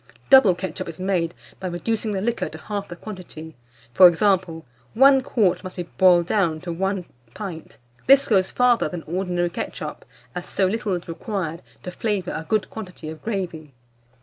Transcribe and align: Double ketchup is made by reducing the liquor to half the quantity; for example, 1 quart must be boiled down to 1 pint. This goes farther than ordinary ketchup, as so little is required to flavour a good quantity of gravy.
Double 0.31 0.55
ketchup 0.55 0.89
is 0.89 0.99
made 0.99 1.35
by 1.59 1.67
reducing 1.67 2.11
the 2.11 2.21
liquor 2.21 2.49
to 2.49 2.57
half 2.57 2.87
the 2.87 2.95
quantity; 2.95 3.55
for 3.93 4.07
example, 4.07 4.65
1 4.95 5.21
quart 5.21 5.63
must 5.63 5.75
be 5.75 5.83
boiled 5.83 6.25
down 6.25 6.59
to 6.59 6.71
1 6.73 7.05
pint. 7.35 7.77
This 8.07 8.27
goes 8.27 8.49
farther 8.49 8.89
than 8.89 9.03
ordinary 9.03 9.51
ketchup, 9.51 10.03
as 10.33 10.47
so 10.47 10.65
little 10.65 10.95
is 10.95 11.07
required 11.07 11.61
to 11.83 11.91
flavour 11.91 12.31
a 12.31 12.47
good 12.49 12.67
quantity 12.71 13.09
of 13.09 13.21
gravy. 13.21 13.75